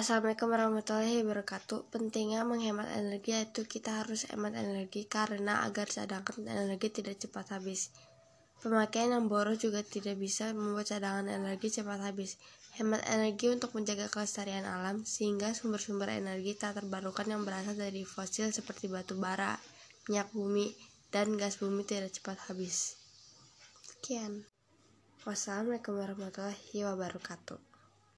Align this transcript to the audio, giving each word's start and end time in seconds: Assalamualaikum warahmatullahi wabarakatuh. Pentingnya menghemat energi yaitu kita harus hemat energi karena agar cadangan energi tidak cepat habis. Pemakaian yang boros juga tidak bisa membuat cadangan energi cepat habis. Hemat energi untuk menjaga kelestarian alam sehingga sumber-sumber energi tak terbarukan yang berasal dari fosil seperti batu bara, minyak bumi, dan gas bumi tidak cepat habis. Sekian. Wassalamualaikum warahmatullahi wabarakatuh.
Assalamualaikum 0.00 0.48
warahmatullahi 0.48 1.20
wabarakatuh. 1.20 1.92
Pentingnya 1.92 2.40
menghemat 2.48 2.88
energi 2.96 3.36
yaitu 3.36 3.68
kita 3.68 4.00
harus 4.00 4.24
hemat 4.32 4.56
energi 4.56 5.04
karena 5.04 5.60
agar 5.68 5.92
cadangan 5.92 6.40
energi 6.48 6.88
tidak 6.88 7.20
cepat 7.20 7.52
habis. 7.52 7.92
Pemakaian 8.64 9.12
yang 9.12 9.28
boros 9.28 9.60
juga 9.60 9.84
tidak 9.84 10.16
bisa 10.16 10.56
membuat 10.56 10.88
cadangan 10.88 11.28
energi 11.28 11.68
cepat 11.68 12.00
habis. 12.00 12.40
Hemat 12.80 13.04
energi 13.12 13.52
untuk 13.52 13.76
menjaga 13.76 14.08
kelestarian 14.08 14.64
alam 14.64 15.04
sehingga 15.04 15.52
sumber-sumber 15.52 16.08
energi 16.16 16.56
tak 16.56 16.80
terbarukan 16.80 17.28
yang 17.28 17.44
berasal 17.44 17.76
dari 17.76 18.00
fosil 18.00 18.48
seperti 18.56 18.88
batu 18.88 19.20
bara, 19.20 19.60
minyak 20.08 20.32
bumi, 20.32 20.72
dan 21.12 21.36
gas 21.36 21.60
bumi 21.60 21.84
tidak 21.84 22.16
cepat 22.16 22.40
habis. 22.48 22.96
Sekian. 23.84 24.48
Wassalamualaikum 25.28 25.92
warahmatullahi 25.92 26.88
wabarakatuh. 26.88 27.79